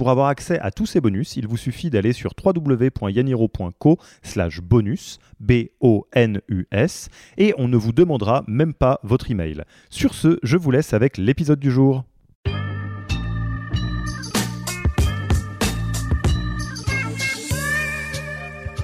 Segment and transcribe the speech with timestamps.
[0.00, 5.18] Pour avoir accès à tous ces bonus, il vous suffit d'aller sur www.yaniro.co slash bonus,
[5.40, 9.62] B-O-N-U-S, et on ne vous demandera même pas votre email.
[9.90, 12.04] Sur ce, je vous laisse avec l'épisode du jour.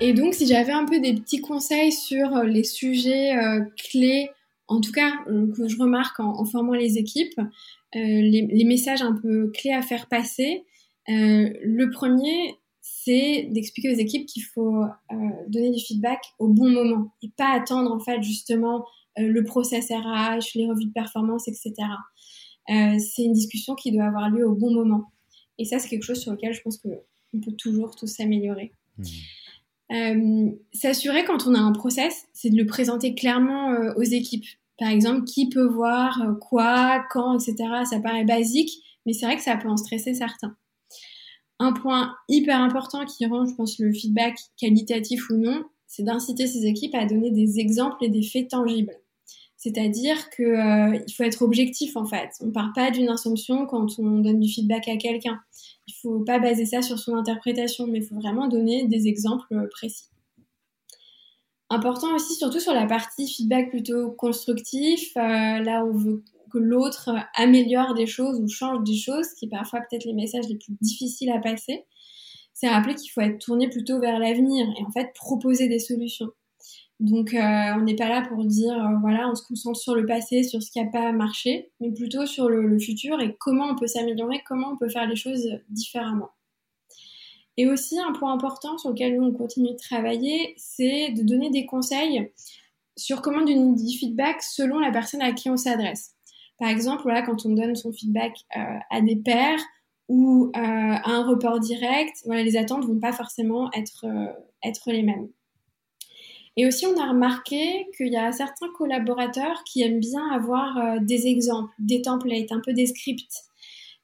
[0.00, 4.30] Et donc, si j'avais un peu des petits conseils sur euh, les sujets euh, clés,
[4.68, 7.40] en tout cas euh, que je remarque en, formant les équipes,
[7.94, 10.62] les, messages un peu clés à faire passer,
[11.10, 15.16] euh, le premier, c'est d'expliquer aux équipes qu'il faut euh,
[15.48, 18.84] donner du feedback au bon moment et pas attendre en fait justement
[19.18, 21.72] euh, le process RH, les revues de performance, etc.
[22.68, 25.10] c'est une discussion qui doit avoir lieu au bon moment.
[25.58, 28.72] Et ça, c'est quelque chose sur lequel je pense qu'on peut toujours tous s'améliorer.
[29.90, 30.52] Mmh.
[30.72, 34.46] S'assurer quand on a un process, c'est de le présenter clairement aux équipes.
[34.78, 37.56] Par exemple, qui peut voir quoi, quand, etc.
[37.90, 38.70] Ça paraît basique,
[39.04, 40.56] mais c'est vrai que ça peut en stresser certains.
[41.60, 46.46] Un point hyper important qui rend, je pense, le feedback qualitatif ou non, c'est d'inciter
[46.46, 48.96] ces équipes à donner des exemples et des faits tangibles.
[49.58, 52.30] C'est-à-dire qu'il euh, faut être objectif en fait.
[52.40, 55.38] On ne part pas d'une assumption quand on donne du feedback à quelqu'un.
[55.86, 59.06] Il ne faut pas baser ça sur son interprétation, mais il faut vraiment donner des
[59.06, 60.06] exemples précis.
[61.68, 67.10] Important aussi, surtout sur la partie feedback plutôt constructif, euh, là on veut que l'autre
[67.34, 71.30] améliore des choses ou change des choses, qui parfois peut-être les messages les plus difficiles
[71.30, 71.84] à passer,
[72.52, 76.30] c'est rappeler qu'il faut être tourné plutôt vers l'avenir et en fait proposer des solutions.
[77.00, 80.04] Donc euh, on n'est pas là pour dire euh, voilà on se concentre sur le
[80.04, 83.76] passé, sur ce qui n'a pas marché, mais plutôt sur le, futur et comment on
[83.76, 86.28] peut s'améliorer, comment on peut faire les choses différemment.
[87.56, 91.48] Et aussi un point important sur lequel nous on continue de travailler, c'est de donner
[91.48, 92.30] des conseils
[92.96, 96.14] sur comment donner du feedback selon la personne à qui on s'adresse.
[96.60, 98.60] Par exemple, voilà, quand on donne son feedback euh,
[98.90, 99.60] à des pairs
[100.08, 104.26] ou euh, à un report direct, les attentes vont pas forcément être, euh,
[104.62, 105.28] être les mêmes.
[106.58, 111.28] Et aussi, on a remarqué qu'il y a certains collaborateurs qui aiment bien avoir des
[111.28, 113.44] exemples, des templates, un peu des scripts.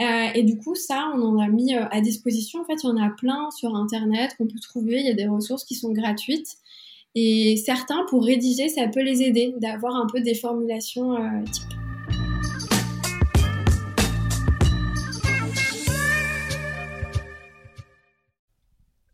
[0.00, 2.62] et du coup, ça, on en a mis à disposition.
[2.62, 5.00] En fait, il y en a plein sur Internet qu'on peut trouver.
[5.00, 6.56] Il y a des ressources qui sont gratuites.
[7.14, 11.14] Et certains, pour rédiger, ça peut les aider d'avoir un peu des formulations
[11.52, 11.79] type.